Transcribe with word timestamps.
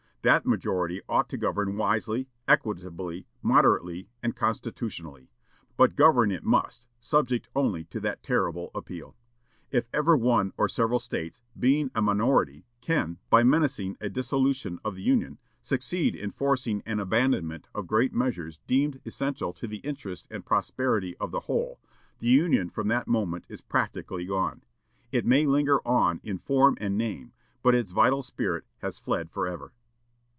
That 0.23 0.45
majority 0.45 1.01
ought 1.09 1.29
to 1.29 1.37
govern 1.37 1.77
wisely, 1.77 2.29
equitably, 2.47 3.25
moderately, 3.41 4.07
and 4.21 4.35
constitutionally; 4.35 5.31
but 5.77 5.95
govern 5.95 6.29
it 6.29 6.43
must, 6.43 6.85
subject 6.99 7.49
only 7.55 7.85
to 7.85 7.99
that 8.01 8.21
terrible 8.21 8.69
appeal. 8.75 9.15
If 9.71 9.87
ever 9.91 10.15
one 10.15 10.53
or 10.57 10.69
several 10.69 10.99
States, 10.99 11.41
being 11.57 11.89
a 11.95 12.03
minority, 12.03 12.65
can, 12.81 13.17
by 13.31 13.41
menacing 13.41 13.97
a 13.99 14.09
dissolution 14.09 14.77
of 14.85 14.93
the 14.93 15.01
Union, 15.01 15.39
succeed 15.59 16.13
in 16.13 16.29
forcing 16.29 16.83
an 16.85 16.99
abandonment 16.99 17.67
of 17.73 17.87
great 17.87 18.13
measures 18.13 18.59
deemed 18.67 19.01
essential 19.07 19.53
to 19.53 19.65
the 19.67 19.77
interests 19.77 20.27
and 20.29 20.45
prosperity 20.45 21.17
of 21.17 21.31
the 21.31 21.47
whole, 21.49 21.79
the 22.19 22.27
Union 22.27 22.69
from 22.69 22.89
that 22.89 23.07
moment 23.07 23.45
is 23.49 23.59
practically 23.61 24.25
gone. 24.25 24.61
It 25.11 25.25
may 25.25 25.47
linger 25.47 25.79
on 25.79 26.19
in 26.21 26.37
form 26.37 26.77
and 26.79 26.95
name, 26.95 27.33
but 27.63 27.73
its 27.73 27.91
vital 27.91 28.21
spirit 28.21 28.65
has 28.83 28.99
fled 28.99 29.31
forever." 29.31 29.73